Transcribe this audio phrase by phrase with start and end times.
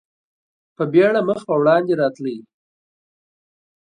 [0.75, 2.37] په بېړه مخ په وړاندې راتللې.